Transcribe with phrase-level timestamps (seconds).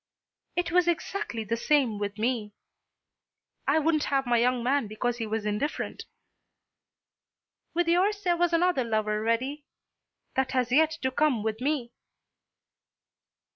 [0.55, 2.55] "It was exactly the same with me."
[3.67, 6.05] "I wouldn't have my young man because he was indifferent."
[7.75, 9.63] "With yours there was another lover ready.
[10.33, 11.93] That has yet to come with me."